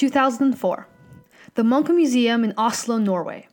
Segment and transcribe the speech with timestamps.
[0.00, 0.86] 2004.
[1.56, 3.48] The Munch Museum in Oslo, Norway.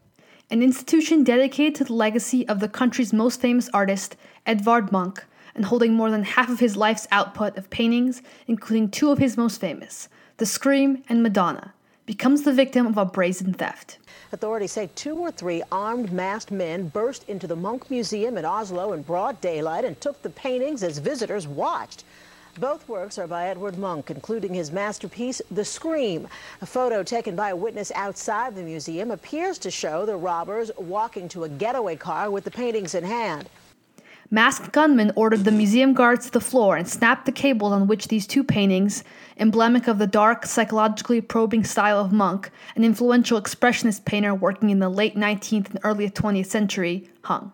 [0.50, 4.16] An institution dedicated to the legacy of the country's most famous artist,
[4.46, 5.18] Edvard Munch,
[5.56, 9.36] and holding more than half of his life's output of paintings, including two of his
[9.36, 10.08] most famous,
[10.38, 11.74] The Scream and Madonna,
[12.06, 13.98] becomes the victim of a brazen theft.
[14.32, 18.94] Authorities say two or three armed masked men burst into the Munch Museum in Oslo
[18.94, 22.06] in broad daylight and took the paintings as visitors watched.
[22.60, 26.28] Both works are by Edward Munch, including his masterpiece, The Scream.
[26.60, 31.30] A photo taken by a witness outside the museum appears to show the robbers walking
[31.30, 33.48] to a getaway car with the paintings in hand.
[34.32, 38.08] Masked gunmen ordered the museum guards to the floor and snapped the cables on which
[38.08, 39.04] these two paintings,
[39.38, 44.80] emblematic of the dark, psychologically probing style of Munch, an influential expressionist painter working in
[44.80, 47.54] the late 19th and early 20th century, hung.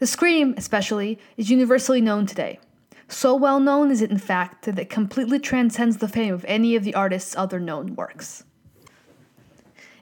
[0.00, 2.58] The Scream, especially, is universally known today.
[3.08, 6.74] So well known is it, in fact, that it completely transcends the fame of any
[6.74, 8.42] of the artist's other known works.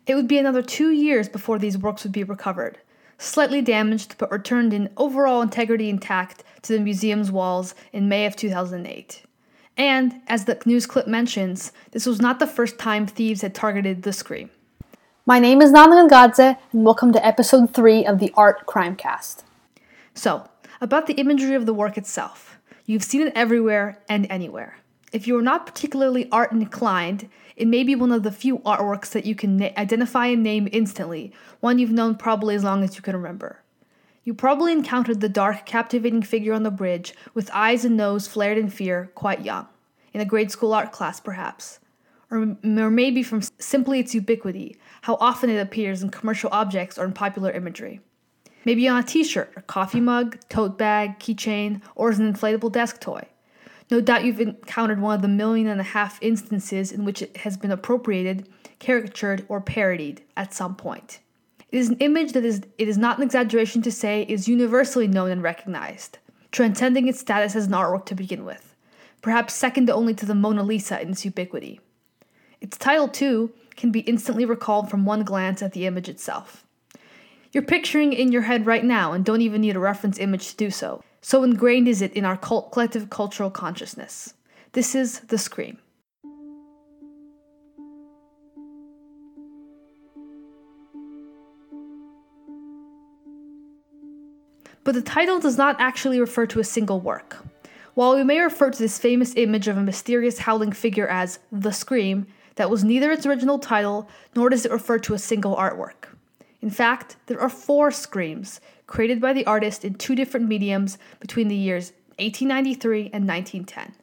[0.06, 2.78] It would be another two years before these works would be recovered,
[3.18, 8.36] slightly damaged but returned in overall integrity intact to the museum's walls in May of
[8.36, 9.22] 2008.
[9.76, 14.02] And, as the news clip mentions, this was not the first time thieves had targeted
[14.02, 14.50] the Scream.
[15.26, 19.42] My name is Nana Gadze, and welcome to episode 3 of the Art Crimecast.
[20.14, 20.48] So,
[20.80, 22.58] about the imagery of the work itself.
[22.86, 24.76] You've seen it everywhere and anywhere.
[25.10, 29.10] If you are not particularly art inclined, it may be one of the few artworks
[29.10, 32.96] that you can na- identify and name instantly, one you've known probably as long as
[32.96, 33.62] you can remember.
[34.22, 38.58] You probably encountered the dark, captivating figure on the bridge, with eyes and nose flared
[38.58, 39.66] in fear, quite young,
[40.12, 41.78] in a grade school art class perhaps.
[42.30, 47.06] Or, or maybe from simply its ubiquity, how often it appears in commercial objects or
[47.06, 48.00] in popular imagery.
[48.64, 52.72] Maybe on a t shirt, a coffee mug, tote bag, keychain, or as an inflatable
[52.72, 53.26] desk toy.
[53.90, 57.36] No doubt you've encountered one of the million and a half instances in which it
[57.38, 58.48] has been appropriated,
[58.78, 61.20] caricatured, or parodied at some point.
[61.70, 65.08] It is an image that is it is not an exaggeration to say is universally
[65.08, 66.18] known and recognized,
[66.50, 68.74] transcending its status as an artwork to begin with,
[69.20, 71.80] perhaps second only to the Mona Lisa in its ubiquity.
[72.60, 76.63] Its title, too, can be instantly recalled from one glance at the image itself.
[77.54, 80.56] You're picturing in your head right now and don't even need a reference image to
[80.56, 81.04] do so.
[81.20, 84.34] So ingrained is it in our cult- collective cultural consciousness.
[84.72, 85.78] This is The Scream.
[94.82, 97.36] But the title does not actually refer to a single work.
[97.94, 101.70] While we may refer to this famous image of a mysterious howling figure as The
[101.70, 102.26] Scream,
[102.56, 106.13] that was neither its original title nor does it refer to a single artwork.
[106.64, 111.48] In fact, there are four screams created by the artist in two different mediums between
[111.48, 113.94] the years 1893 and 1910.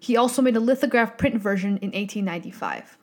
[0.00, 2.96] He also made a lithograph print version in 1895.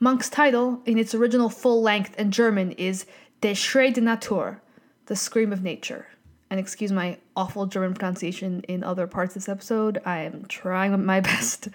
[0.00, 3.06] Munch's title, in its original full length in German, is
[3.42, 4.60] Der Schrei der Natur,
[5.04, 6.08] The Scream of Nature.
[6.50, 11.06] And excuse my awful German pronunciation in other parts of this episode, I am trying
[11.06, 11.68] my best.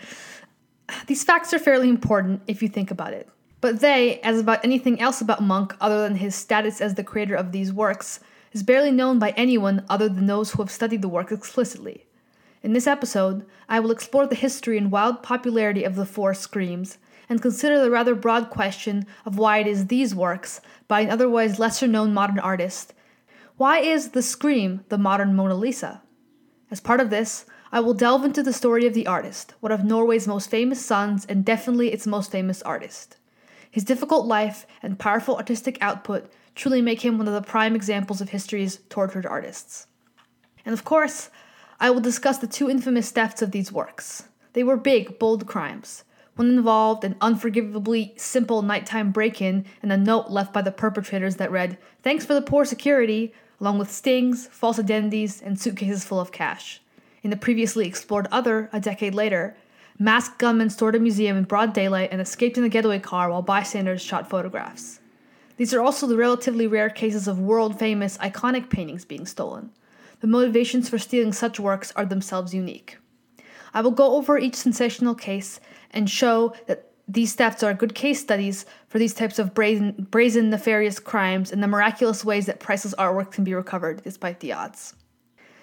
[1.08, 3.30] These facts are fairly important if you think about it.
[3.62, 7.36] But they, as about anything else about Munch other than his status as the creator
[7.36, 8.20] of these works,
[8.52, 12.06] is barely known by anyone other than those who have studied the work explicitly.
[12.64, 16.98] In this episode, I will explore the history and wild popularity of the four screams,
[17.30, 21.60] and consider the rather broad question of why it is these works, by an otherwise
[21.60, 22.94] lesser known modern artist,
[23.62, 26.02] why is the Scream the modern Mona Lisa?
[26.72, 29.86] As part of this, I will delve into the story of the artist, one of
[29.86, 33.18] Norway's most famous sons and definitely its most famous artist.
[33.72, 38.20] His difficult life and powerful artistic output truly make him one of the prime examples
[38.20, 39.88] of history's tortured artists.
[40.66, 41.30] And of course,
[41.80, 44.26] I will discuss the two infamous thefts of these works.
[44.54, 46.04] They were big, bold crimes.
[46.36, 51.38] One involved an unforgivably simple nighttime break in and a note left by the perpetrators
[51.38, 56.20] that read, Thanks for the poor security, along with stings, false identities, and suitcases full
[56.20, 56.82] of cash.
[57.24, 59.56] In the previously explored other, a decade later,
[60.00, 63.42] Masked gunmen stormed a museum in broad daylight and escaped in a getaway car while
[63.42, 65.00] bystanders shot photographs.
[65.58, 69.72] These are also the relatively rare cases of world famous, iconic paintings being stolen.
[70.22, 72.98] The motivations for stealing such works are themselves unique.
[73.74, 75.60] I will go over each sensational case
[75.92, 80.50] and show that these thefts are good case studies for these types of brazen, brazen
[80.50, 84.96] nefarious crimes and the miraculous ways that priceless artwork can be recovered despite the odds.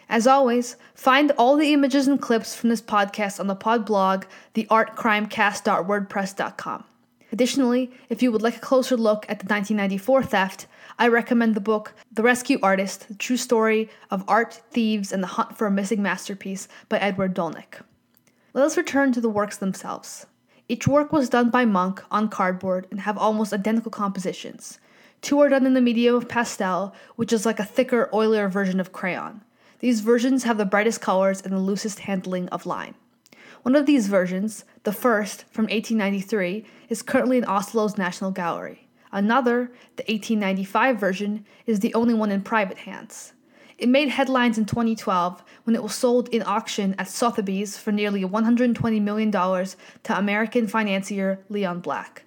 [0.09, 4.25] As always, find all the images and clips from this podcast on the pod blog,
[4.55, 6.85] theartcrimecast.wordpress.com.
[7.31, 10.67] Additionally, if you would like a closer look at the 1994 theft,
[10.99, 15.29] I recommend the book The Rescue Artist The True Story of Art, Thieves, and the
[15.29, 17.83] Hunt for a Missing Masterpiece by Edward Dolnick.
[18.55, 20.25] Let us return to the works themselves.
[20.71, 24.79] Each work was done by Munch on cardboard and have almost identical compositions.
[25.21, 28.81] Two are done in the medium of pastel, which is like a thicker, oilier version
[28.81, 29.43] of crayon.
[29.81, 32.95] These versions have the brightest colors and the loosest handling of line.
[33.63, 38.89] One of these versions, the first, from 1893, is currently in Oslo's National Gallery.
[39.13, 43.33] Another, the 1895 version, is the only one in private hands.
[43.79, 48.23] It made headlines in 2012 when it was sold in auction at Sotheby's for nearly
[48.23, 52.25] $120 million to American financier Leon Black.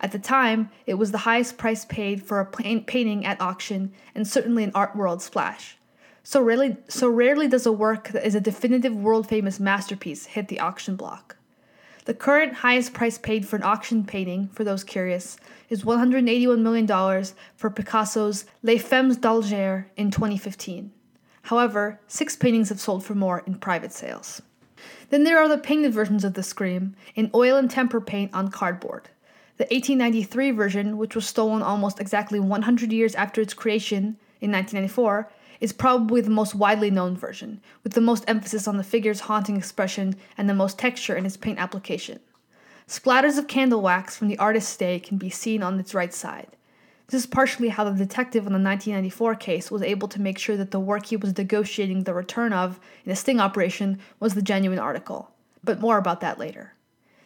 [0.00, 4.26] At the time, it was the highest price paid for a painting at auction and
[4.26, 5.76] certainly an art world splash.
[6.24, 10.48] So rarely, so rarely does a work that is a definitive world famous masterpiece hit
[10.48, 11.36] the auction block.
[12.04, 15.36] The current highest price paid for an auction painting, for those curious,
[15.68, 16.86] is $181 million
[17.56, 20.92] for Picasso's Les Femmes d'Alger in 2015.
[21.42, 24.42] However, six paintings have sold for more in private sales.
[25.10, 28.50] Then there are the painted versions of the Scream in oil and tempera paint on
[28.50, 29.08] cardboard.
[29.58, 35.30] The 1893 version, which was stolen almost exactly 100 years after its creation in 1994,
[35.62, 39.56] is probably the most widely known version, with the most emphasis on the figure's haunting
[39.56, 42.18] expression and the most texture in its paint application.
[42.88, 46.48] Splatters of candle wax from the artist's stay can be seen on its right side.
[47.06, 50.56] This is partially how the detective on the 1994 case was able to make sure
[50.56, 54.42] that the work he was negotiating the return of in a sting operation was the
[54.42, 55.30] genuine article.
[55.62, 56.74] But more about that later.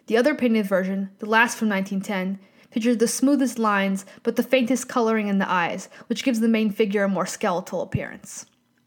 [0.08, 2.38] The other painted version, the last from 1910,
[2.70, 6.70] features the smoothest lines but the faintest coloring in the eyes, which gives the main
[6.70, 8.46] figure a more skeletal appearance.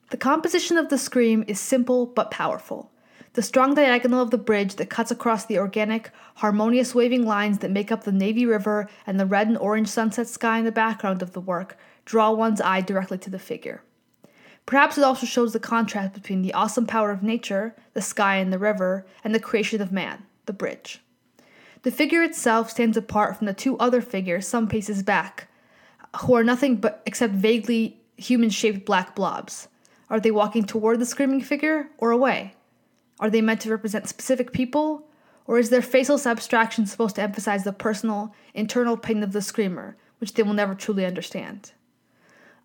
[0.10, 2.92] The composition of the scream is simple but powerful.
[3.34, 7.70] The strong diagonal of the bridge that cuts across the organic, harmonious waving lines that
[7.70, 11.22] make up the Navy River and the red and orange sunset sky in the background
[11.22, 13.84] of the work draw one's eye directly to the figure.
[14.66, 18.52] Perhaps it also shows the contrast between the awesome power of nature, the sky and
[18.52, 21.02] the river, and the creation of man, the bridge.
[21.84, 25.48] The figure itself stands apart from the two other figures some paces back,
[26.22, 29.68] who are nothing but except vaguely human shaped black blobs.
[30.10, 32.54] Are they walking toward the screaming figure or away?
[33.20, 35.08] Are they meant to represent specific people?
[35.46, 39.98] Or is their faceless abstraction supposed to emphasize the personal, internal pain of the screamer,
[40.20, 41.72] which they will never truly understand?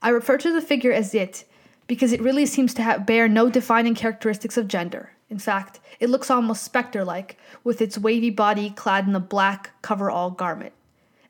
[0.02, 1.44] I refer to the figure as it
[1.86, 5.12] because it really seems to have, bear no defining characteristics of gender.
[5.34, 9.72] In fact, it looks almost specter like, with its wavy body clad in a black
[9.82, 10.72] cover all garment.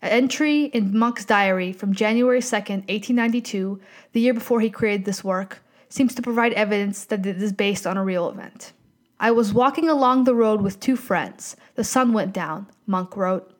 [0.02, 3.80] An entry in Munch's diary from January 2, 1892,
[4.12, 7.86] the year before he created this work, seems to provide evidence that it is based
[7.86, 8.74] on a real event.
[9.18, 11.56] I was walking along the road with two friends.
[11.74, 13.50] The sun went down, Munch wrote.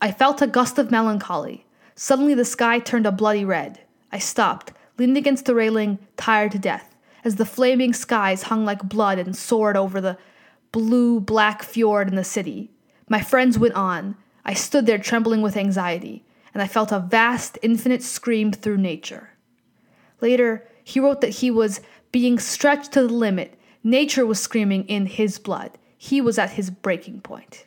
[0.00, 1.66] I felt a gust of melancholy.
[1.94, 3.80] Suddenly the sky turned a bloody red.
[4.10, 6.95] I stopped, leaned against the railing, tired to death
[7.26, 10.16] as the flaming skies hung like blood and soared over the
[10.70, 12.70] blue black fjord and the city.
[13.08, 14.16] My friends went on.
[14.44, 16.24] I stood there trembling with anxiety,
[16.54, 19.30] and I felt a vast, infinite scream through nature.
[20.20, 21.80] Later, he wrote that he was
[22.12, 23.58] being stretched to the limit.
[23.82, 25.72] Nature was screaming in his blood.
[25.98, 27.66] He was at his breaking point.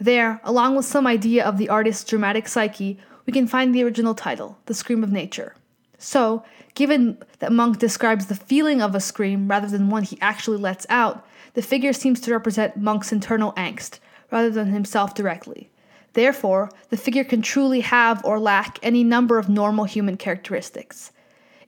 [0.00, 4.16] There, along with some idea of the artist's dramatic psyche, we can find the original
[4.16, 5.54] title, The Scream of Nature.
[5.96, 6.42] So,
[6.74, 10.86] given that Munch describes the feeling of a scream rather than one he actually lets
[10.88, 13.98] out, the figure seems to represent Munch's internal angst
[14.30, 15.70] rather than himself directly.
[16.14, 21.12] Therefore, the figure can truly have or lack any number of normal human characteristics.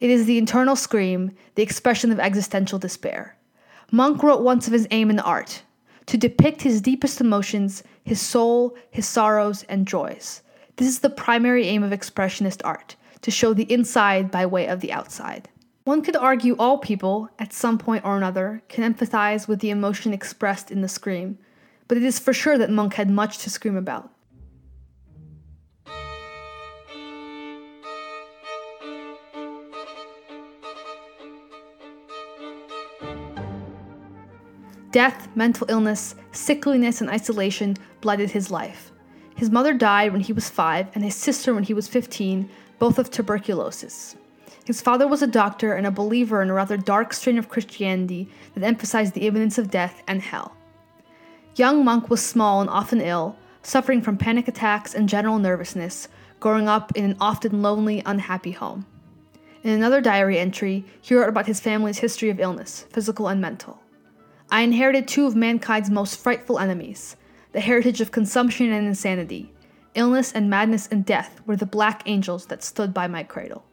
[0.01, 3.37] It is the internal scream, the expression of existential despair.
[3.91, 5.63] Munch wrote once of his aim in art
[6.07, 10.43] to depict his deepest emotions, his soul, his sorrows, and joys.
[10.77, 14.81] This is the primary aim of expressionist art to show the inside by way of
[14.81, 15.49] the outside.
[15.85, 20.13] One could argue all people, at some point or another, can empathize with the emotion
[20.13, 21.39] expressed in the scream,
[21.89, 24.11] but it is for sure that Munch had much to scream about.
[34.91, 38.93] Death, mental illness, sickliness, and isolation blighted his life.
[39.35, 42.51] His mother died when he was five, and his sister when he was 15,
[42.85, 44.15] both of tuberculosis.
[44.67, 48.29] His father was a doctor and a believer in a rather dark strain of Christianity
[48.53, 50.55] that emphasized the imminence of death and hell.
[51.57, 56.09] Young Munch was small and often ill, suffering from panic attacks and general nervousness,
[56.41, 58.85] growing up in an often lonely, unhappy home.
[59.63, 63.81] In another diary entry, he wrote about his family's history of illness, physical and mental.
[64.51, 67.17] I inherited two of mankind's most frightful enemies
[67.53, 69.54] the heritage of consumption and insanity,
[69.95, 73.65] Illness and madness and death were the black angels that stood by my cradle.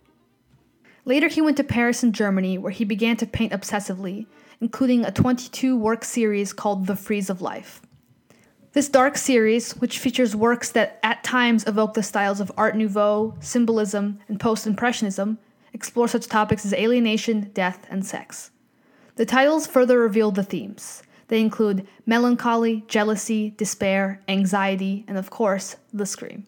[1.04, 4.28] Later, he went to Paris and Germany, where he began to paint obsessively,
[4.60, 7.82] including a 22 work series called The Frieze of Life.
[8.74, 13.36] This dark series, which features works that at times evoke the styles of Art Nouveau,
[13.40, 15.40] Symbolism, and Post Impressionism,
[15.74, 18.52] explore such topics as alienation, death, and sex.
[19.16, 21.04] The titles further reveal the themes.
[21.32, 26.46] They include melancholy, jealousy, despair, anxiety, and of course, the scream.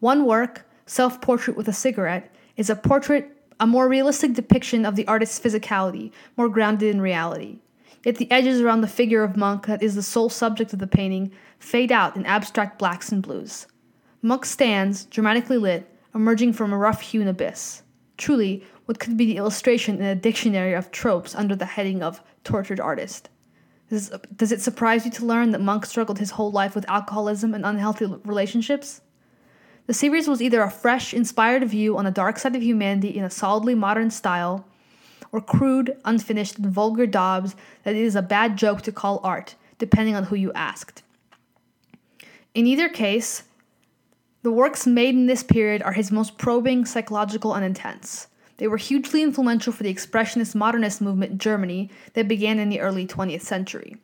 [0.00, 4.96] One work, Self Portrait with a Cigarette, is a portrait, a more realistic depiction of
[4.96, 7.60] the artist's physicality, more grounded in reality.
[8.04, 10.86] Yet the edges around the figure of Munch, that is the sole subject of the
[10.86, 13.66] painting, fade out in abstract blacks and blues.
[14.20, 17.82] Munch stands, dramatically lit, emerging from a rough hewn abyss.
[18.18, 22.22] Truly, what could be the illustration in a dictionary of tropes under the heading of
[22.44, 23.30] tortured artist?
[23.92, 27.52] Does, does it surprise you to learn that Munch struggled his whole life with alcoholism
[27.52, 29.02] and unhealthy relationships?
[29.86, 33.22] The series was either a fresh, inspired view on the dark side of humanity in
[33.22, 34.66] a solidly modern style,
[35.30, 39.56] or crude, unfinished, and vulgar daubs that it is a bad joke to call art,
[39.76, 41.02] depending on who you asked.
[42.54, 43.42] In either case,
[44.42, 48.28] the works made in this period are his most probing, psychological, and intense.
[48.58, 52.80] They were hugely influential for the expressionist modernist movement in Germany that began in the
[52.80, 53.96] early 20th century.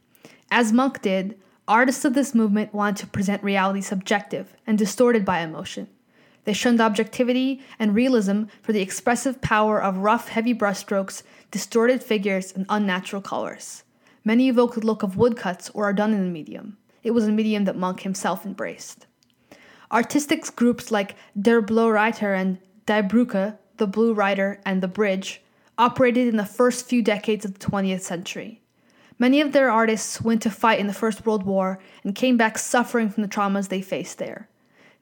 [0.50, 5.40] As Munch did, artists of this movement wanted to present reality subjective and distorted by
[5.40, 5.88] emotion.
[6.44, 12.52] They shunned objectivity and realism for the expressive power of rough, heavy brushstrokes, distorted figures,
[12.52, 13.82] and unnatural colors.
[14.24, 16.78] Many evoke the look of woodcuts or are done in the medium.
[17.02, 19.06] It was a medium that Munch himself embraced.
[19.92, 25.40] Artistic groups like Der Blaue Reiter and Die Brücke, the Blue Rider, and the Bridge
[25.78, 28.60] operated in the first few decades of the 20th century.
[29.18, 32.58] Many of their artists went to fight in the First World War and came back
[32.58, 34.48] suffering from the traumas they faced there.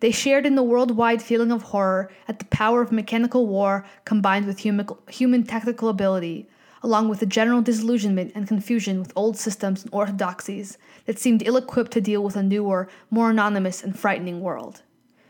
[0.00, 4.46] They shared in the worldwide feeling of horror at the power of mechanical war combined
[4.46, 6.48] with human, human technical ability,
[6.82, 11.56] along with the general disillusionment and confusion with old systems and orthodoxies that seemed ill
[11.56, 14.82] equipped to deal with a newer, more anonymous, and frightening world.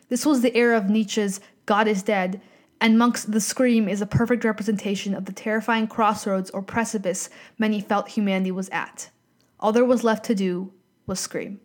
[0.09, 2.41] This was the era of Nietzsche's God is Dead,
[2.81, 7.81] and Munch's The Scream is a perfect representation of the terrifying crossroads or precipice many
[7.81, 9.11] felt humanity was at.
[9.59, 10.73] All there was left to do
[11.07, 11.61] was scream.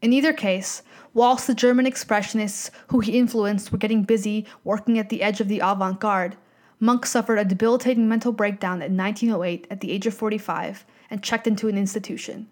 [0.00, 0.82] In either case,
[1.14, 5.46] whilst the German expressionists who he influenced were getting busy working at the edge of
[5.46, 6.36] the avant garde,
[6.80, 11.46] Munch suffered a debilitating mental breakdown in 1908 at the age of 45 and checked
[11.46, 12.48] into an institution.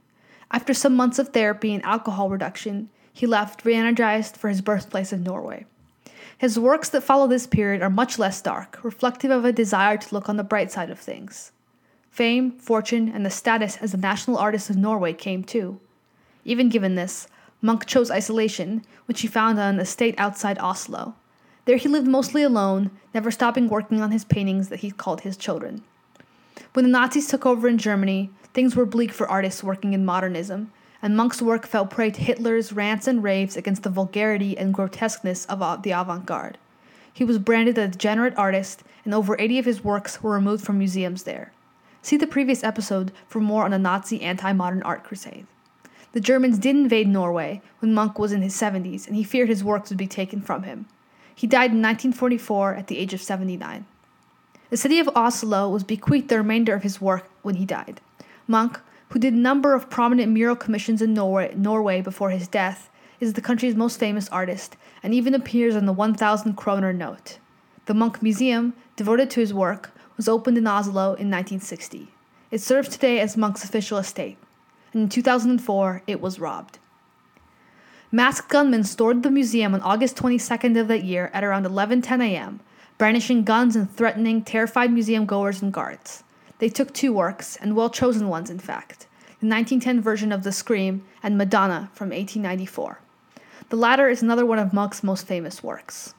[0.52, 5.12] After some months of therapy and alcohol reduction, he left re energized for his birthplace
[5.12, 5.66] in Norway.
[6.40, 10.14] His works that follow this period are much less dark, reflective of a desire to
[10.14, 11.52] look on the bright side of things.
[12.10, 15.78] Fame, fortune, and the status as the national artist of Norway came too.
[16.46, 17.28] Even given this,
[17.60, 21.14] Munch chose isolation, which he found on an estate outside Oslo.
[21.66, 25.36] There he lived mostly alone, never stopping working on his paintings that he called his
[25.36, 25.82] children.
[26.72, 30.72] When the Nazis took over in Germany, things were bleak for artists working in modernism,
[31.02, 35.46] and Munch's work fell prey to Hitler's rants and raves against the vulgarity and grotesqueness
[35.46, 36.58] of uh, the avant garde.
[37.12, 40.78] He was branded a degenerate artist, and over 80 of his works were removed from
[40.78, 41.52] museums there.
[42.02, 45.46] See the previous episode for more on the Nazi anti modern art crusade.
[46.12, 49.62] The Germans did invade Norway when Munch was in his 70s, and he feared his
[49.62, 50.86] works would be taken from him.
[51.34, 53.86] He died in 1944 at the age of 79.
[54.70, 58.00] The city of Oslo was bequeathed the remainder of his work when he died.
[58.46, 58.78] Munch,
[59.10, 62.90] who did a number of prominent mural commissions in Norway, Norway before his death,
[63.20, 67.38] is the country's most famous artist and even appears on the 1,000 kroner note.
[67.86, 72.08] The Munch Museum, devoted to his work, was opened in Oslo in 1960.
[72.50, 74.38] It serves today as Munch's official estate
[74.92, 76.78] and in 2004 it was robbed.
[78.12, 82.60] Masked gunmen stormed the museum on August 22nd of that year at around 11:10 a.m.,
[82.98, 86.24] brandishing guns and threatening terrified museum goers and guards.
[86.60, 89.06] They took two works, and well chosen ones in fact.
[89.40, 93.00] The 1910 version of The Scream and Madonna from 1894.
[93.70, 96.12] The latter is another one of Munch's most famous works.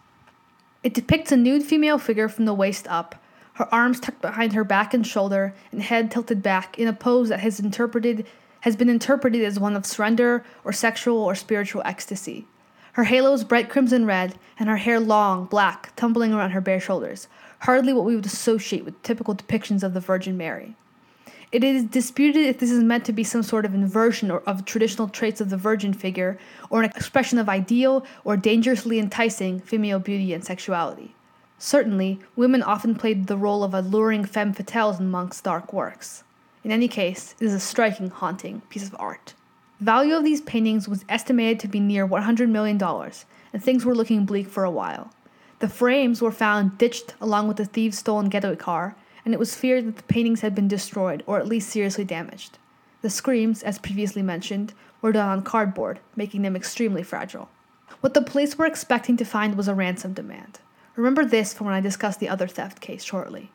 [0.84, 3.22] It depicts a nude female figure from the waist up,
[3.54, 7.30] her arms tucked behind her back and shoulder, and head tilted back in a pose
[7.30, 8.26] that has interpreted
[8.62, 12.48] has been interpreted as one of surrender or sexual or spiritual ecstasy.
[12.94, 16.80] Her halo is bright crimson red, and her hair long, black, tumbling around her bare
[16.80, 17.28] shoulders,
[17.62, 20.76] hardly what we would associate with typical depictions of the Virgin Mary.
[21.52, 25.10] It is disputed if this is meant to be some sort of inversion of traditional
[25.10, 26.40] traits of the virgin figure,
[26.70, 31.14] or an expression of ideal or dangerously enticing female beauty and sexuality.
[31.60, 36.24] Certainly, women often played the role of alluring femme fatales in Munch's dark works.
[36.64, 39.34] In any case, it is a striking, haunting piece of art.
[39.80, 43.94] The value of these paintings was estimated to be near $100 million, and things were
[43.94, 45.12] looking bleak for a while.
[45.62, 49.56] The frames were found ditched along with the thieves' stolen getaway car, and it was
[49.56, 52.58] feared that the paintings had been destroyed or at least seriously damaged.
[53.04, 57.48] The screams, as previously mentioned, were done on cardboard, making them extremely fragile.
[58.00, 60.58] What the police were expecting to find was a ransom demand.
[60.96, 63.52] Remember this from when I discuss the other theft case shortly.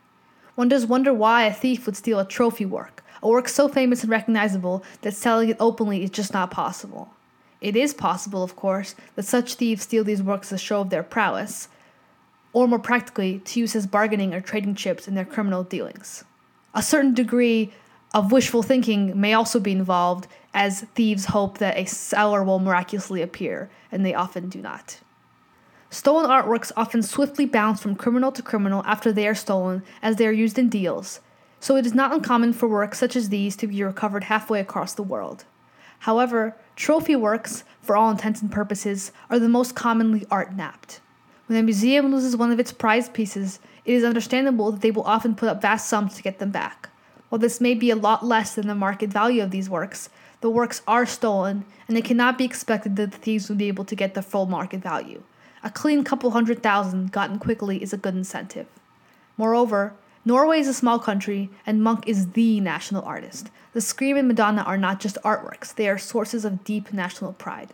[0.55, 4.03] One does wonder why a thief would steal a trophy work, a work so famous
[4.03, 7.11] and recognizable that selling it openly is just not possible.
[7.61, 10.91] It is possible, of course, that such thieves steal these works as a show of
[10.91, 11.67] their prowess,
[12.57, 16.25] or more practically, to use as bargaining or trading chips in their criminal dealings.
[16.73, 17.71] A certain degree
[18.15, 23.21] of wishful thinking may also be involved, as thieves hope that a seller will miraculously
[23.21, 25.01] appear, and they often do not.
[25.91, 30.27] Stolen artworks often swiftly bounce from criminal to criminal after they are stolen, as they
[30.27, 31.21] are used in deals,
[31.61, 34.95] so it is not uncommon for works such as these to be recovered halfway across
[34.95, 35.45] the world.
[35.99, 41.03] However, trophy works, for all intents and purposes, are the most commonly art napped.
[41.47, 45.05] When a museum loses one of its prized pieces, it is understandable that they will
[45.05, 46.89] often put up vast sums to get them back.
[47.29, 50.09] While this may be a lot less than the market value of these works,
[50.41, 53.85] the works are stolen, and it cannot be expected that the thieves will be able
[53.85, 55.23] to get the full market value.
[55.63, 58.67] A clean couple hundred thousand gotten quickly is a good incentive.
[59.37, 63.51] Moreover, Norway is a small country, and Munch is the national artist.
[63.73, 67.73] The Scream and Madonna are not just artworks, they are sources of deep national pride.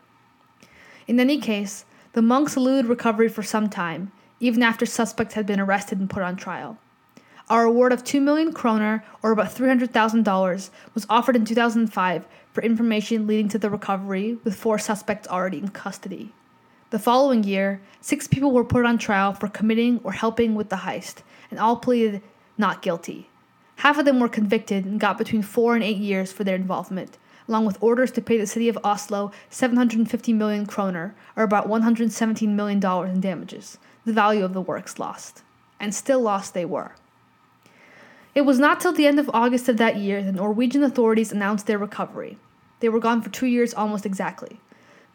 [1.06, 5.60] In any case, the Munchs eluded recovery for some time, even after suspects had been
[5.60, 6.78] arrested and put on trial.
[7.48, 13.26] Our award of 2 million kroner, or about $300,000, was offered in 2005 for information
[13.26, 16.32] leading to the recovery, with four suspects already in custody.
[16.90, 20.76] The following year, six people were put on trial for committing or helping with the
[20.76, 22.22] heist, and all pleaded
[22.58, 23.30] not guilty.
[23.76, 27.16] Half of them were convicted and got between four and eight years for their involvement,
[27.48, 32.48] along with orders to pay the city of Oslo 750 million kroner, or about $117
[32.48, 35.42] million in damages, the value of the works lost.
[35.80, 36.92] And still lost they were.
[38.34, 41.66] It was not till the end of August of that year that Norwegian authorities announced
[41.66, 42.38] their recovery.
[42.80, 44.58] They were gone for two years almost exactly.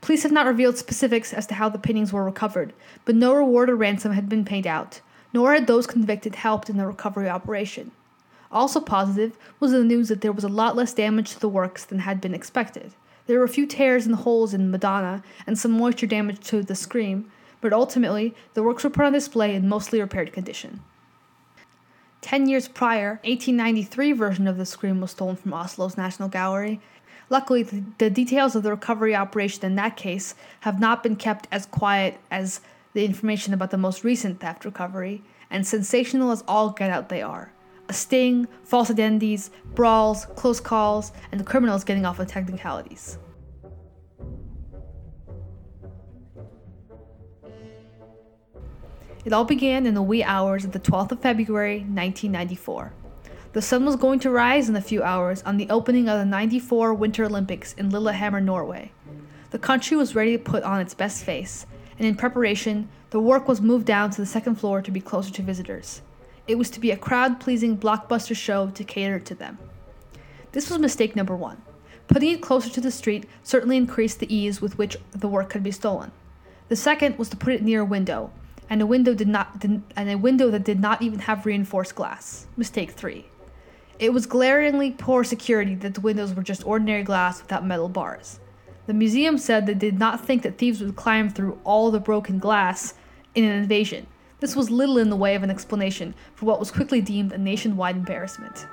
[0.01, 2.73] Police have not revealed specifics as to how the paintings were recovered,
[3.05, 5.01] but no reward or ransom had been paid out,
[5.33, 7.91] nor had those convicted helped in the recovery operation.
[8.51, 11.83] Also positive was the news that there was a lot less damage to the works
[11.85, 12.93] than had been expected.
[13.25, 16.75] There were a few tears and holes in Madonna and some moisture damage to the
[16.75, 17.29] Scream,
[17.59, 20.79] but ultimately the works were put on display in mostly repaired condition.
[22.21, 26.79] Ten years prior, 1893 version of the Scream was stolen from Oslo's National Gallery.
[27.29, 31.47] Luckily, the, the details of the recovery operation in that case have not been kept
[31.51, 32.61] as quiet as
[32.93, 37.21] the information about the most recent theft recovery, and sensational as all get out they
[37.21, 37.51] are.
[37.89, 43.17] A sting, false identities, brawls, close calls, and the criminals getting off on technicalities.
[49.23, 52.93] It all began in the wee hours of the 12th of February, 1994.
[53.53, 56.25] The sun was going to rise in a few hours on the opening of the
[56.25, 58.91] 94 Winter Olympics in Lillehammer, Norway.
[59.49, 61.65] The country was ready to put on its best face,
[61.97, 65.31] and in preparation, the work was moved down to the second floor to be closer
[65.33, 66.01] to visitors.
[66.47, 69.57] It was to be a crowd pleasing blockbuster show to cater to them.
[70.53, 71.61] This was mistake number one.
[72.07, 75.63] Putting it closer to the street certainly increased the ease with which the work could
[75.63, 76.11] be stolen.
[76.69, 78.31] The second was to put it near a window,
[78.69, 81.95] and a window did not did, and a window that did not even have reinforced
[81.95, 82.47] glass.
[82.55, 83.25] Mistake 3.
[83.99, 88.39] It was glaringly poor security that the windows were just ordinary glass without metal bars.
[88.85, 92.39] The museum said they did not think that thieves would climb through all the broken
[92.39, 92.93] glass
[93.35, 94.07] in an invasion.
[94.39, 97.37] This was little in the way of an explanation for what was quickly deemed a
[97.37, 98.67] nationwide embarrassment.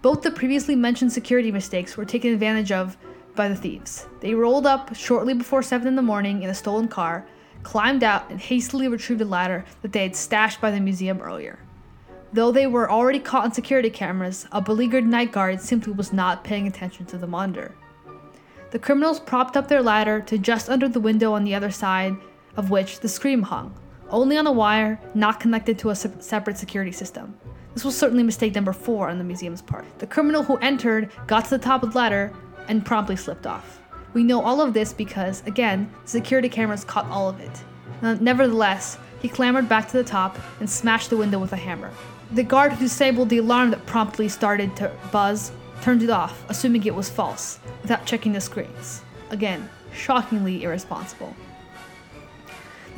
[0.00, 2.96] Both the previously mentioned security mistakes were taken advantage of
[3.34, 4.06] by the thieves.
[4.20, 7.26] They rolled up shortly before 7 in the morning in a stolen car,
[7.62, 11.58] climbed out, and hastily retrieved a ladder that they had stashed by the museum earlier.
[12.32, 16.44] Though they were already caught on security cameras, a beleaguered night guard simply was not
[16.44, 17.74] paying attention to the monitor.
[18.70, 22.16] The criminals propped up their ladder to just under the window on the other side
[22.56, 23.74] of which the scream hung,
[24.10, 27.36] only on a wire not connected to a se- separate security system.
[27.74, 29.84] This was certainly mistake number four on the museum's part.
[29.98, 32.32] The criminal who entered got to the top of the ladder
[32.66, 33.80] and promptly slipped off.
[34.14, 38.20] We know all of this because, again, security cameras caught all of it.
[38.20, 41.90] Nevertheless, he clambered back to the top and smashed the window with a hammer.
[42.32, 46.84] The guard who disabled the alarm that promptly started to buzz turned it off, assuming
[46.84, 49.02] it was false, without checking the screens.
[49.30, 51.34] Again, shockingly irresponsible.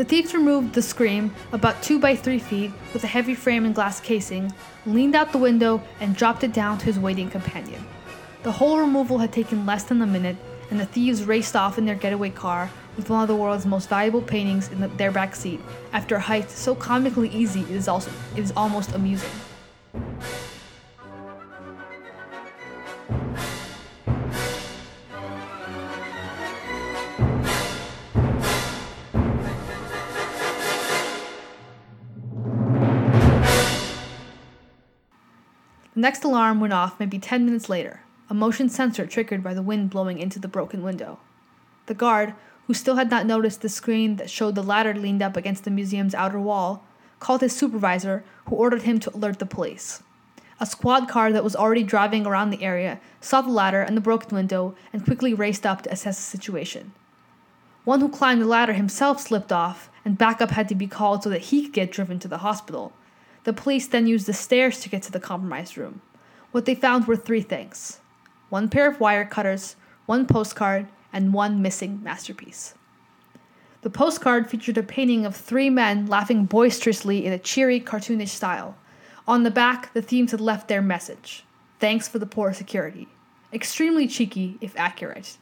[0.01, 3.75] The thieves removed the scream, about 2 by 3 feet, with a heavy frame and
[3.75, 4.51] glass casing,
[4.87, 7.87] leaned out the window, and dropped it down to his waiting companion.
[8.43, 10.39] The whole removal had taken less than a minute,
[10.71, 13.91] and the thieves raced off in their getaway car with one of the world's most
[13.91, 15.61] valuable paintings in the, their back seat
[15.93, 19.29] after a heist so comically easy it is also it is almost amusing.
[35.95, 39.63] The next alarm went off maybe 10 minutes later, a motion sensor triggered by the
[39.63, 41.19] wind blowing into the broken window.
[41.87, 42.35] The guard,
[42.69, 45.71] who still had not noticed the screen that showed the ladder leaned up against the
[45.71, 46.85] museum's outer wall,
[47.19, 50.03] called his supervisor, who ordered him to alert the police.
[50.61, 54.01] A squad car that was already driving around the area saw the ladder and the
[54.01, 56.93] broken window and quickly raced up to assess the situation.
[57.85, 61.31] One who climbed the ladder himself slipped off, and backup had to be called so
[61.31, 62.93] that he could get driven to the hospital.
[63.45, 66.03] The police then used the stairs to get to the compromised room.
[66.51, 68.01] What they found were three things
[68.49, 69.77] one pair of wire cutters,
[70.07, 72.75] one postcard, and one missing masterpiece.
[73.83, 78.77] The postcard featured a painting of three men laughing boisterously in a cheery, cartoonish style.
[79.27, 81.45] On the back, the themes had left their message
[81.79, 83.09] Thanks for the poor security.
[83.55, 85.39] Extremely cheeky, if accurate.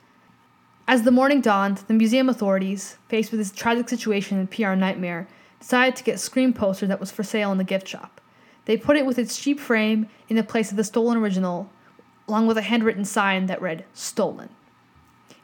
[0.86, 5.26] As the morning dawned, the museum authorities, faced with this tragic situation and PR nightmare,
[5.60, 8.20] decided to get a Scream poster that was for sale in the gift shop.
[8.64, 11.70] They put it with its cheap frame in the place of the stolen original,
[12.28, 14.50] along with a handwritten sign that read Stolen.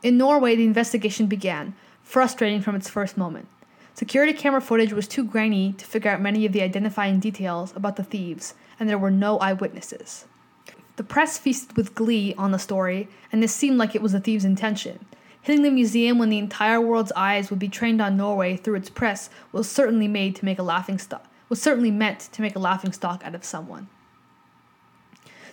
[0.03, 3.49] In Norway, the investigation began, frustrating from its first moment.
[3.95, 7.97] Security camera footage was too grainy to figure out many of the identifying details about
[7.97, 10.27] the thieves, and there were no eyewitnesses.
[10.97, 14.21] The press feasted with glee on the story, and this seemed like it was the
[14.21, 15.07] thieves' intention.
[15.45, 18.91] Hitting the museum when the entire world's eyes would be trained on Norway through its
[18.91, 22.59] press was certainly made to make a laughing stock was certainly meant to make a
[22.59, 23.89] laughing stock out of someone.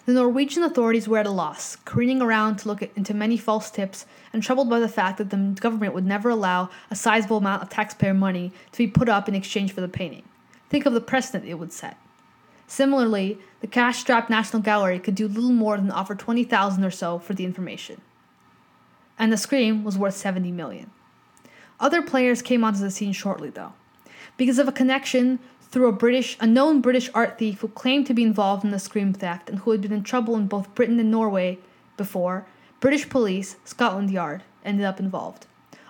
[0.05, 4.05] The Norwegian authorities were at a loss, careening around to look into many false tips
[4.33, 7.69] and troubled by the fact that the government would never allow a sizable amount of
[7.69, 10.23] taxpayer money to be put up in exchange for the painting.
[10.69, 11.97] Think of the precedent it would set.
[12.65, 17.33] Similarly, the cash-strapped National Gallery could do little more than offer 20,000 or so for
[17.33, 18.01] the information.
[19.21, 20.89] And the Scream was worth 70 million.
[21.79, 23.73] Other players came onto the scene shortly though.
[24.35, 28.15] Because of a connection through a British, a known British art thief who claimed to
[28.15, 30.99] be involved in the Scream theft and who had been in trouble in both Britain
[30.99, 31.59] and Norway
[31.97, 32.47] before,
[32.79, 35.45] British police, Scotland Yard, ended up involved.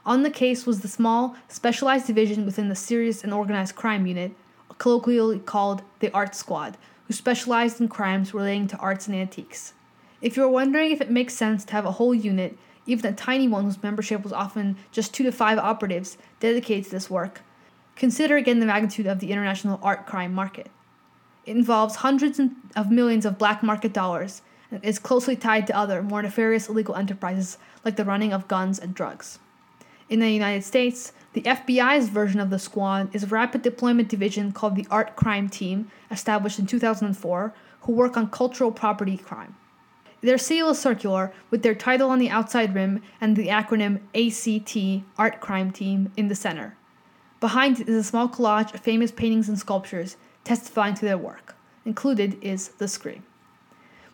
[0.06, 4.34] On the case was the small, specialized division within the Serious and Organized Crime Unit,
[4.78, 6.76] colloquially called the Art Squad,
[7.08, 9.72] who specialized in crimes relating to arts and antiques.
[10.22, 13.48] If you're wondering if it makes sense to have a whole unit, even a tiny
[13.48, 17.41] one whose membership was often just two to five operatives, dedicated to this work,
[18.02, 20.72] Consider again the magnitude of the international art crime market.
[21.46, 22.39] It involves hundreds
[22.76, 24.41] of millions of black market dollars
[24.72, 28.80] and is closely tied to other, more nefarious illegal enterprises like the running of guns
[28.80, 29.38] and drugs.
[30.10, 34.52] In the United States, the FBI's version of the squad is a rapid deployment division
[34.52, 39.56] called the Art Crime Team, established in 2004, who work on cultural property crime.
[40.21, 45.03] Their seal is circular, with their title on the outside rim and the acronym ACT,
[45.17, 46.77] Art Crime Team, in the center.
[47.39, 51.55] Behind is a small collage of famous paintings and sculptures testifying to their work.
[51.86, 53.23] Included is The Scream.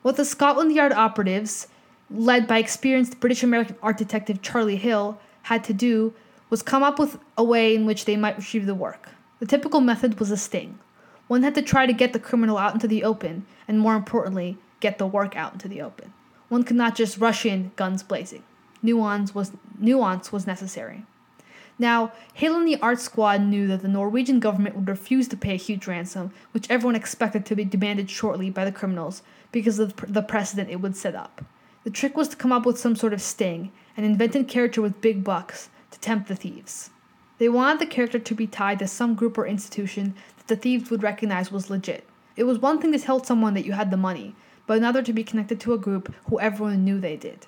[0.02, 1.68] What the Scotland Yard operatives,
[2.10, 6.14] led by experienced British American art detective Charlie Hill, had to do
[6.50, 9.10] was come up with a way in which they might retrieve the work.
[9.40, 10.80] The typical method was a sting.
[11.28, 14.58] One had to try to get the criminal out into the open, and more importantly,
[14.80, 16.14] get the work out into the open.
[16.50, 18.44] One could not just rush in, guns blazing.
[18.82, 21.04] Nuance was, nuance was necessary.
[21.80, 25.54] Now, Hill and the art squad knew that the Norwegian government would refuse to pay
[25.54, 29.96] a huge ransom, which everyone expected to be demanded shortly by the criminals because of
[30.12, 31.44] the precedent it would set up.
[31.84, 35.02] The trick was to come up with some sort of sting, an invented character with
[35.02, 36.90] big bucks, to tempt the thieves.
[37.38, 40.90] They wanted the character to be tied to some group or institution that the thieves
[40.90, 42.06] would recognize was legit.
[42.36, 44.36] It was one thing to tell someone that you had the money,
[44.68, 47.48] but another to be connected to a group who everyone knew they did.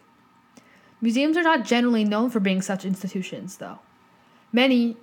[1.02, 3.80] Museums are not generally known for being such institutions, though.
[4.52, 4.98] Many,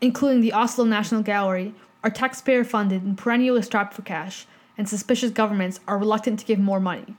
[0.00, 4.46] including the Oslo National Gallery, are taxpayer funded and perennially strapped for cash,
[4.78, 7.14] and suspicious governments are reluctant to give more money.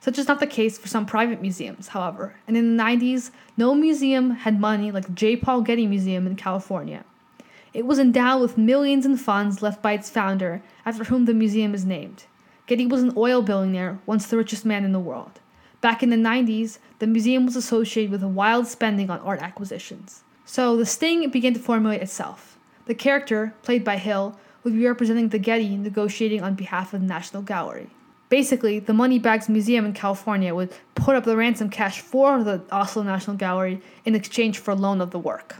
[0.00, 3.74] Such is not the case for some private museums, however, and in the 90s, no
[3.74, 5.36] museum had money like the J.
[5.36, 7.04] Paul Getty Museum in California.
[7.74, 11.74] It was endowed with millions in funds left by its founder, after whom the museum
[11.74, 12.26] is named.
[12.68, 15.40] Getty was an oil billionaire, once the richest man in the world.
[15.80, 20.22] Back in the 90s, the museum was associated with wild spending on art acquisitions.
[20.44, 22.58] So the sting began to formulate itself.
[22.84, 27.06] The character, played by Hill, would be representing the Getty negotiating on behalf of the
[27.06, 27.88] National Gallery.
[28.28, 33.02] Basically, the Moneybags Museum in California would put up the ransom cash for the Oslo
[33.02, 35.56] National Gallery in exchange for a loan of the work.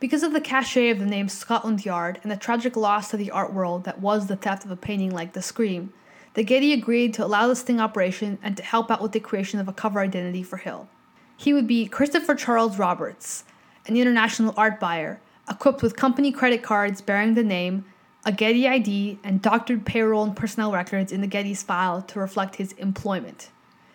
[0.00, 3.30] Because of the cachet of the name Scotland Yard and the tragic loss to the
[3.30, 5.92] art world that was the theft of a painting like The Scream,
[6.36, 9.58] the Getty agreed to allow the sting operation and to help out with the creation
[9.58, 10.86] of a cover identity for Hill.
[11.34, 13.44] He would be Christopher Charles Roberts,
[13.86, 15.18] an international art buyer,
[15.50, 17.86] equipped with company credit cards bearing the name
[18.26, 22.56] a Getty ID, and doctored payroll and personnel records in the Getty's file to reflect
[22.56, 23.50] his employment.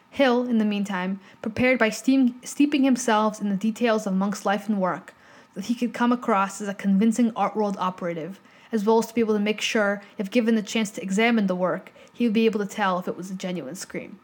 [0.10, 4.70] Hill, in the meantime, prepared by steam, steeping himself in the details of Munch's life
[4.70, 5.14] and work,
[5.54, 8.40] that he could come across as a convincing art world operative,
[8.72, 11.48] as well as to be able to make sure, if given the chance to examine
[11.48, 11.92] the work,
[12.22, 14.20] he would be able to tell if it was a genuine scream.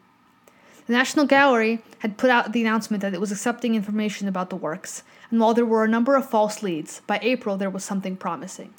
[0.85, 4.55] The National Gallery had put out the announcement that it was accepting information about the
[4.55, 8.15] works, and while there were a number of false leads, by April there was something
[8.15, 8.75] promising.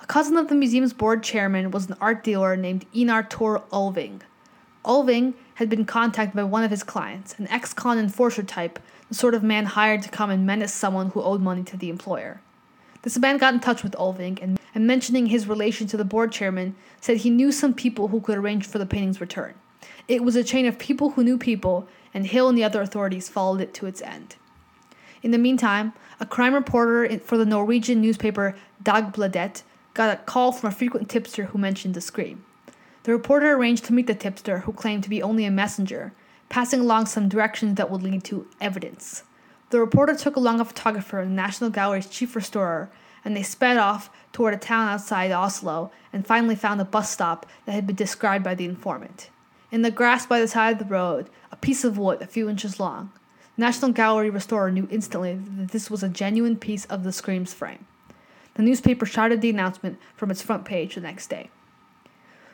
[0.00, 4.22] A cousin of the museum's board chairman was an art dealer named Einar Tor Ulving.
[4.82, 8.78] Ulving had been contacted by one of his clients, an ex con enforcer type,
[9.10, 11.90] the sort of man hired to come and menace someone who owed money to the
[11.90, 12.40] employer.
[13.06, 16.32] This man got in touch with Ulving and, and mentioning his relation to the board
[16.32, 19.54] chairman, said he knew some people who could arrange for the painting's return.
[20.08, 23.28] It was a chain of people who knew people, and Hill and the other authorities
[23.28, 24.34] followed it to its end.
[25.22, 29.62] In the meantime, a crime reporter for the Norwegian newspaper Dagbladet
[29.94, 32.44] got a call from a frequent tipster who mentioned the scream.
[33.04, 36.12] The reporter arranged to meet the tipster, who claimed to be only a messenger,
[36.48, 39.22] passing along some directions that would lead to evidence.
[39.70, 42.88] The reporter took along a photographer and the National Gallery's chief restorer,
[43.24, 47.46] and they sped off toward a town outside Oslo and finally found a bus stop
[47.64, 49.30] that had been described by the informant.
[49.72, 52.48] In the grass by the side of the road, a piece of wood a few
[52.48, 53.10] inches long.
[53.56, 57.52] The National Gallery restorer knew instantly that this was a genuine piece of the Scream's
[57.52, 57.86] frame.
[58.54, 61.50] The newspaper shouted the announcement from its front page the next day.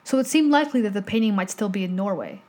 [0.04, 2.42] So it seemed likely that the painting might still be in Norway.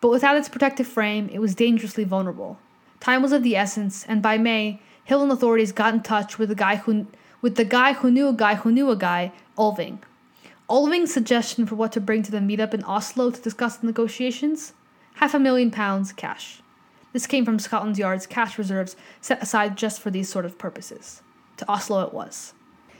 [0.00, 2.58] But without its protective frame, it was dangerously vulnerable.
[3.02, 6.48] Time was of the essence, and by May, Hill and authorities got in touch with
[6.48, 7.08] the guy who
[7.40, 9.98] with the guy who knew a guy who knew a guy, Ulving.
[10.70, 14.72] Ulving's suggestion for what to bring to the meetup in Oslo to discuss the negotiations?
[15.14, 16.62] Half a million pounds cash.
[17.12, 21.22] This came from Scotland Yard's cash reserves set aside just for these sort of purposes.
[21.56, 22.54] To Oslo it was.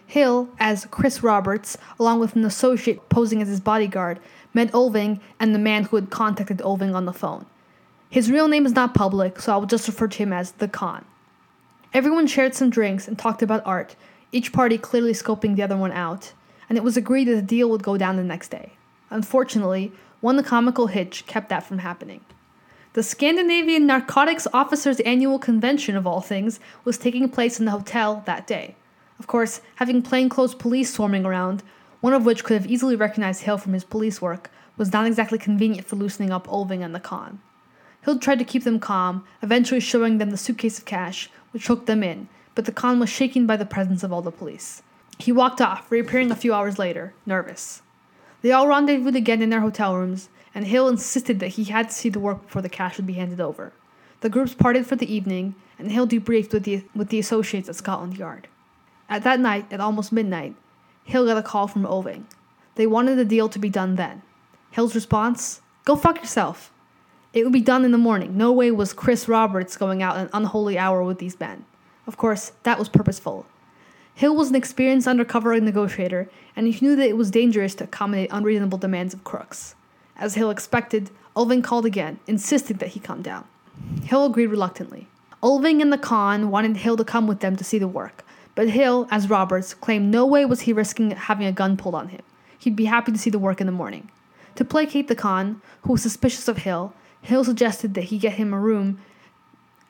[0.05, 4.19] Hill, as Chris Roberts, along with an associate posing as his bodyguard,
[4.53, 7.47] met Ulving and the man who had contacted Ulving on the phone.
[8.13, 10.69] His real name is not public, so I will just refer to him as the
[10.69, 11.07] Con.
[11.95, 13.97] Everyone shared some drinks and talked about art,
[14.33, 16.35] each party clearly scoping the other one out,
[16.69, 18.75] and it was agreed that the deal would go down the next day.
[19.09, 22.21] Unfortunately, one comical hitch kept that from happening.
[22.93, 28.23] The Scandinavian Narcotics Officers' Annual Convention, of all things, was taking place in the hotel
[28.27, 28.77] that day.
[29.19, 31.63] Of course, having plainclothes police swarming around,
[32.03, 35.39] one of which could have easily recognized Hale from his police work, was not exactly
[35.39, 37.41] convenient for loosening up Ulving and the con.
[38.03, 41.87] Hill tried to keep them calm, eventually showing them the suitcase of cash, which hooked
[41.87, 44.83] them in, but the con was shaken by the presence of all the police.
[45.19, 47.83] He walked off, reappearing a few hours later, nervous.
[48.43, 51.95] They all rendezvoused again in their hotel rooms, and Hill insisted that he had to
[51.95, 53.73] see the work before the cash would be handed over.
[54.21, 57.77] The groups parted for the evening, and Hill debriefed with the, with the associates at
[57.77, 58.49] Scotland Yard.
[59.09, 60.57] At that night, at almost midnight,
[61.05, 62.27] Hill got a call from Ulving.
[62.75, 64.23] They wanted the deal to be done then.
[64.73, 65.61] Hill's response?
[65.85, 66.72] Go fuck yourself.
[67.33, 68.37] It would be done in the morning.
[68.37, 71.65] No way was Chris Roberts going out an unholy hour with these men.
[72.07, 73.47] Of course, that was purposeful.
[74.15, 78.29] Hill was an experienced undercover negotiator, and he knew that it was dangerous to accommodate
[78.31, 79.75] unreasonable demands of crooks.
[80.17, 83.45] As Hill expected, Ulving called again, insisting that he come down.
[84.05, 85.09] Hill agreed reluctantly.
[85.43, 88.69] Ulving and the con wanted Hill to come with them to see the work, but
[88.69, 92.21] Hill, as Roberts, claimed no way was he risking having a gun pulled on him.
[92.59, 94.11] He'd be happy to see the work in the morning.
[94.57, 96.93] To placate the con, who was suspicious of Hill,
[97.23, 99.01] Hill suggested that he get him a room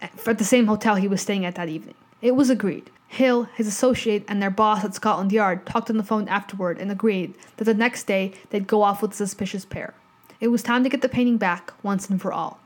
[0.00, 1.94] at the same hotel he was staying at that evening.
[2.20, 2.90] It was agreed.
[3.08, 6.90] Hill, his associate, and their boss at Scotland Yard talked on the phone afterward and
[6.90, 9.94] agreed that the next day they'd go off with the suspicious pair.
[10.40, 12.58] It was time to get the painting back once and for all.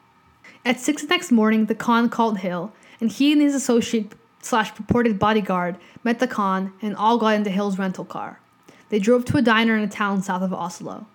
[0.65, 4.75] At six the next morning, the con called Hill, and he and his associate slash
[4.75, 8.41] purported bodyguard met the con and all got into Hill's rental car.
[8.89, 11.07] They drove to a diner in a town south of Oslo.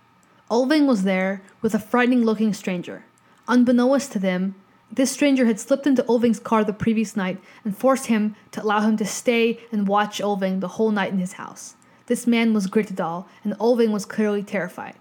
[0.50, 3.06] Ulving was there with a frightening looking stranger.
[3.52, 4.56] Unbeknownst to them,
[4.90, 8.80] this stranger had slipped into Ulving's car the previous night and forced him to allow
[8.80, 11.76] him to stay and watch Ulving the whole night in his house.
[12.06, 14.96] This man was Grittedal, and Ulving was clearly terrified.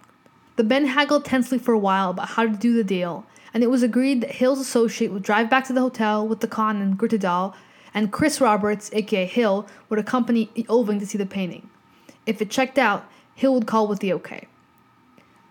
[0.56, 3.70] The men haggled tensely for a while about how to do the deal, and it
[3.70, 6.98] was agreed that Hill's associate would drive back to the hotel with the con and
[6.98, 7.54] Grittedal
[7.94, 11.70] and Chris Roberts, aka Hill, would accompany Ulving to see the painting.
[12.26, 14.48] If it checked out, Hill would call with the okay.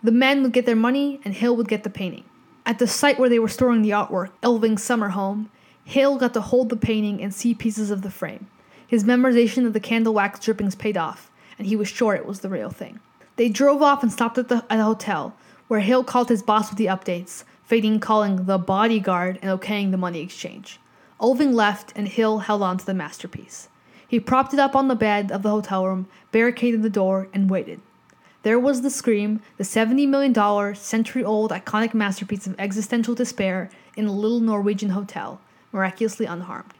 [0.02, 2.24] The men would get their money, and Hill would get the painting.
[2.70, 5.50] At the site where they were storing the artwork, Ulving's summer home,
[5.86, 8.46] Hale got to hold the painting and see pieces of the frame.
[8.86, 12.38] His memorization of the candle wax drippings paid off, and he was sure it was
[12.38, 13.00] the real thing.
[13.34, 15.34] They drove off and stopped at the, at the hotel,
[15.66, 19.96] where Hale called his boss with the updates, Fading calling the bodyguard and okaying the
[19.96, 20.78] money exchange.
[21.18, 23.66] Ulving left, and Hill held on to the masterpiece.
[24.06, 27.50] He propped it up on the bed of the hotel room, barricaded the door, and
[27.50, 27.80] waited.
[28.42, 34.06] There was the Scream, the $70 million, century old, iconic masterpiece of existential despair in
[34.06, 36.72] a little Norwegian hotel, miraculously unharmed.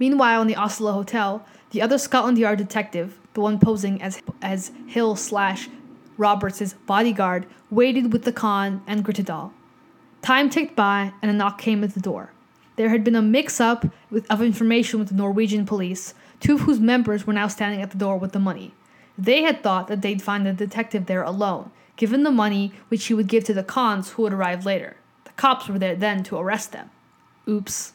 [0.00, 4.72] Meanwhile, in the Oslo hotel, the other Scotland Yard detective, the one posing as, as
[4.88, 5.68] Hill slash
[6.16, 9.52] Roberts' bodyguard, waited with the con and Grytedal.
[10.22, 12.32] Time ticked by, and a knock came at the door.
[12.74, 13.86] There had been a mix up
[14.28, 17.98] of information with the Norwegian police, two of whose members were now standing at the
[17.98, 18.74] door with the money.
[19.20, 23.14] They had thought that they'd find the detective there alone, given the money which he
[23.14, 24.96] would give to the cons who would arrive later.
[25.24, 26.88] The cops were there then to arrest them.
[27.46, 27.92] Oops.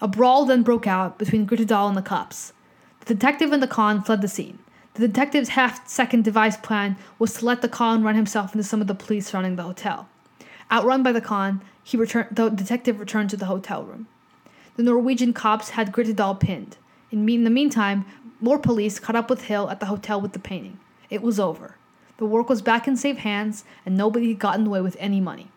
[0.00, 2.52] A brawl then broke out between Grytedal and the cops.
[3.00, 4.58] The detective and the con fled the scene.
[4.94, 8.80] The detective's half second device plan was to let the con run himself into some
[8.80, 10.08] of the police surrounding the hotel.
[10.72, 14.08] Outrun by the con, he returned, the detective returned to the hotel room.
[14.74, 16.76] The Norwegian cops had Grytedal pinned.
[17.10, 18.04] In, in the meantime,
[18.40, 20.78] more police caught up with Hill at the hotel with the painting.
[21.08, 21.76] It was over.
[22.18, 25.50] The work was back in safe hands, and nobody had gotten away with any money.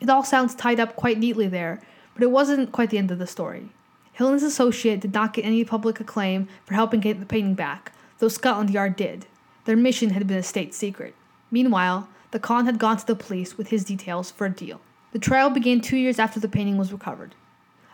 [0.00, 1.80] It all sounds tied up quite neatly there,
[2.14, 3.68] but it wasn't quite the end of the story.
[4.12, 7.54] Hill and his associate did not get any public acclaim for helping get the painting
[7.54, 9.26] back, though Scotland Yard did.
[9.64, 11.14] Their mission had been a state secret.
[11.50, 14.80] Meanwhile, the con had gone to the police with his details for a deal.
[15.12, 17.34] The trial began two years after the painting was recovered.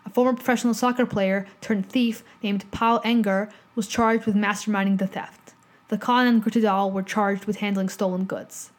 [0.05, 5.07] A former professional soccer player turned thief named Paul Enger was charged with masterminding the
[5.07, 5.53] theft.
[5.87, 8.71] The con and Grytedal were charged with handling stolen goods.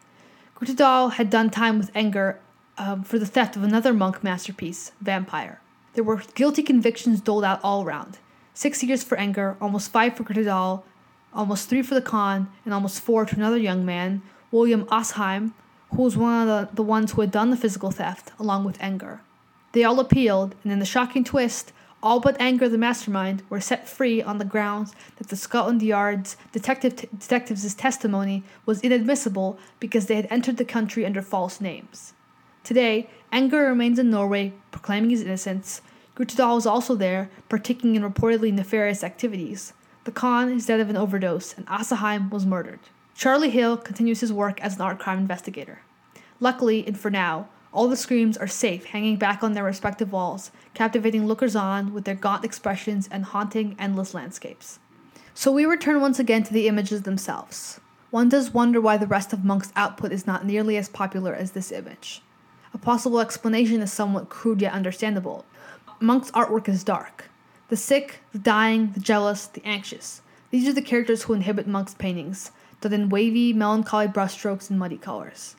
[0.56, 2.36] Grytedal had done time with Enger
[2.78, 5.60] um, for the theft of another Munch masterpiece, Vampire.
[5.94, 8.18] There were guilty convictions doled out all around.
[8.54, 10.82] Six years for Enger, almost five for Grytedal,
[11.32, 15.52] almost three for the con, and almost four to another young man, William Asheim,
[15.94, 18.78] who was one of the, the ones who had done the physical theft, along with
[18.78, 19.20] Enger.
[19.76, 23.86] They all appealed, and in the shocking twist, all but Enger the mastermind were set
[23.86, 30.06] free on the grounds that the Scotland Yard's detective t- detectives' testimony was inadmissible because
[30.06, 32.14] they had entered the country under false names.
[32.64, 35.82] Today, Enger remains in Norway, proclaiming his innocence.
[36.14, 39.74] Grytedal was also there, partaking in reportedly nefarious activities.
[40.04, 42.80] The con is dead of an overdose, and Asheim was murdered.
[43.14, 45.80] Charlie Hill continues his work as an art crime investigator.
[46.40, 50.50] Luckily, and for now, all the screams are safe, hanging back on their respective walls,
[50.72, 54.78] captivating lookers on with their gaunt expressions and haunting, endless landscapes.
[55.34, 57.78] So we return once again to the images themselves.
[58.10, 61.52] One does wonder why the rest of Munch's output is not nearly as popular as
[61.52, 62.22] this image.
[62.72, 65.44] A possible explanation is somewhat crude yet understandable.
[66.00, 67.28] Munch's artwork is dark.
[67.68, 70.22] The sick, the dying, the jealous, the anxious.
[70.50, 74.96] These are the characters who inhabit Munch's paintings, done in wavy, melancholy brushstrokes and muddy
[74.96, 75.56] colors.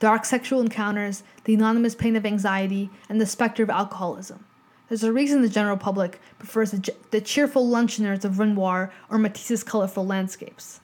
[0.00, 4.46] Dark sexual encounters, the anonymous pain of anxiety, and the specter of alcoholism.
[4.88, 9.62] There's a reason the general public prefers the, the cheerful luncheoners of Renoir or Matisse's
[9.62, 10.80] colorful landscapes.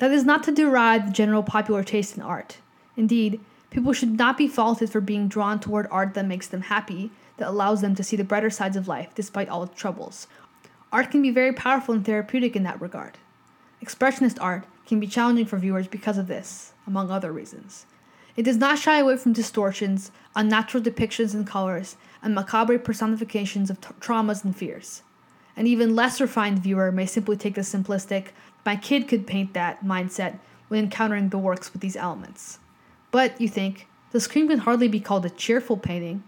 [0.00, 2.58] That is not to deride the general popular taste in art.
[2.96, 3.40] Indeed,
[3.70, 7.48] people should not be faulted for being drawn toward art that makes them happy, that
[7.48, 10.26] allows them to see the brighter sides of life despite all its troubles.
[10.92, 13.18] Art can be very powerful and therapeutic in that regard.
[13.80, 17.86] Expressionist art can be challenging for viewers because of this, among other reasons.
[18.38, 23.80] It does not shy away from distortions, unnatural depictions in colors, and macabre personifications of
[23.80, 25.02] t- traumas and fears.
[25.56, 28.26] An even less refined viewer may simply take the simplistic,
[28.64, 32.60] my kid could paint that mindset when encountering the works with these elements.
[33.10, 36.22] But, you think, the Scream can hardly be called a cheerful painting.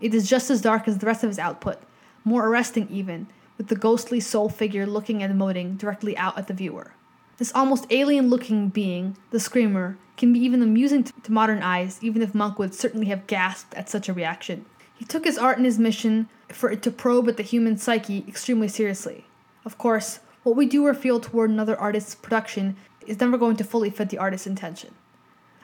[0.00, 1.78] It is just as dark as the rest of his output,
[2.24, 6.54] more arresting even, with the ghostly soul figure looking and emoting directly out at the
[6.54, 6.90] viewer.
[7.38, 12.22] This almost alien looking being, the Screamer, can be even amusing to modern eyes, even
[12.22, 14.64] if Munch would certainly have gasped at such a reaction.
[14.94, 18.24] He took his art and his mission for it to probe at the human psyche
[18.28, 19.24] extremely seriously.
[19.64, 22.76] Of course, what we do or feel toward another artist's production
[23.06, 24.94] is never going to fully fit the artist's intention.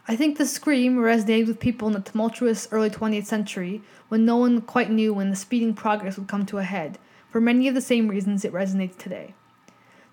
[0.09, 4.37] I think the scream resonated with people in the tumultuous early 20th century when no
[4.37, 6.99] one quite knew when the speeding progress would come to a head,
[7.29, 9.35] for many of the same reasons it resonates today.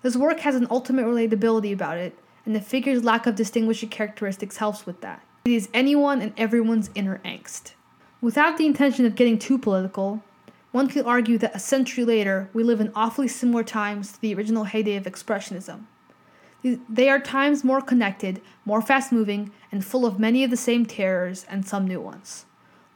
[0.06, 4.58] This work has an ultimate relatability about it, and the figure's lack of distinguishing characteristics
[4.58, 5.20] helps with that.
[5.44, 7.72] It is anyone and everyone's inner angst.
[8.20, 10.22] Without the intention of getting too political,
[10.70, 14.32] one could argue that a century later we live in awfully similar times to the
[14.32, 15.86] original heyday of Expressionism.
[16.62, 20.86] They are times more connected, more fast moving, and full of many of the same
[20.86, 22.45] terrors and some new ones.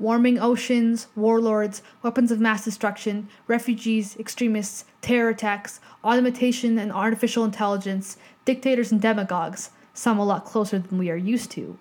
[0.01, 8.17] Warming oceans, warlords, weapons of mass destruction, refugees, extremists, terror attacks, automation and artificial intelligence,
[8.47, 11.79] dictators and demagogues, some a lot closer than we are used to.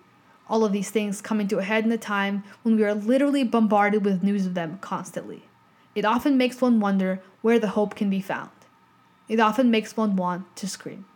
[0.50, 3.42] All of these things coming to a head in a time when we are literally
[3.42, 5.44] bombarded with news of them constantly.
[5.94, 8.50] It often makes one wonder where the hope can be found.
[9.30, 11.06] it often makes one want to scream.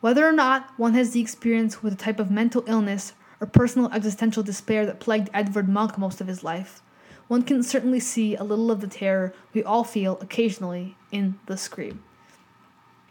[0.00, 3.90] Whether or not one has the experience with a type of mental illness or personal
[3.92, 6.82] existential despair that plagued Edvard Munch most of his life,
[7.28, 11.56] one can certainly see a little of the terror we all feel occasionally in The
[11.56, 12.02] Scream.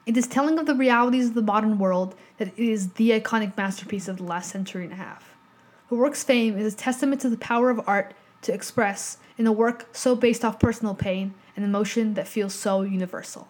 [0.06, 3.56] It is telling of the realities of the modern world that it is the iconic
[3.56, 5.36] masterpiece of the last century and a half.
[5.90, 9.52] The work's fame is a testament to the power of art to express in a
[9.52, 13.48] work so based off personal pain and emotion that feels so universal.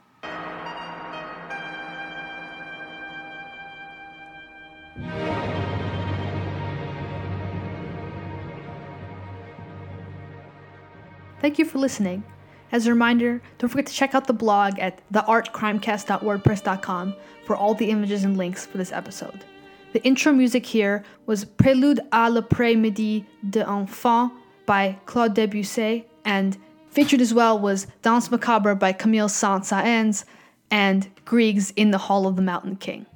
[11.41, 12.23] Thank you for listening.
[12.71, 17.15] As a reminder, don't forget to check out the blog at theartcrimecast.wordpress.com
[17.45, 19.43] for all the images and links for this episode.
[19.93, 24.31] The intro music here was Prélude à l'après-midi d'un faune
[24.67, 26.57] by Claude Debussy, and
[26.91, 30.25] featured as well was Danse Macabre by Camille Saint-Saëns
[30.69, 33.07] and Grieg's In the Hall of the Mountain King.